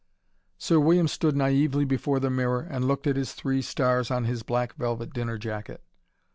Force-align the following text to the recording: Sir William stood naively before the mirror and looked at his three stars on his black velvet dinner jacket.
Sir 0.57 0.79
William 0.79 1.07
stood 1.07 1.35
naively 1.37 1.85
before 1.85 2.19
the 2.19 2.31
mirror 2.31 2.61
and 2.61 2.87
looked 2.87 3.05
at 3.05 3.15
his 3.17 3.33
three 3.35 3.61
stars 3.61 4.09
on 4.09 4.23
his 4.25 4.41
black 4.41 4.73
velvet 4.73 5.13
dinner 5.13 5.37
jacket. 5.37 5.83